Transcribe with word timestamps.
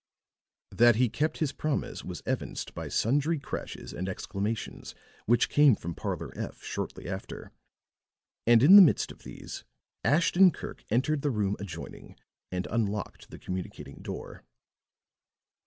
That 0.71 0.95
he 0.95 1.09
kept 1.09 1.37
his 1.37 1.51
promise 1.51 2.03
was 2.03 2.23
evinced 2.25 2.73
by 2.73 2.87
sundry 2.87 3.37
crashes 3.37 3.93
and 3.93 4.09
exclamations 4.09 4.95
which 5.27 5.47
came 5.47 5.75
from 5.75 5.93
Parlor 5.93 6.35
F 6.35 6.63
shortly 6.63 7.07
after; 7.07 7.51
and 8.47 8.63
in 8.63 8.77
the 8.77 8.81
midst 8.81 9.11
of 9.11 9.21
these 9.21 9.63
Ashton 10.03 10.49
Kirk 10.49 10.83
entered 10.89 11.21
the 11.21 11.29
room 11.29 11.55
adjoining 11.59 12.15
and 12.51 12.65
unlocked 12.71 13.29
the 13.29 13.37
communicating 13.37 13.97
door. 14.01 14.43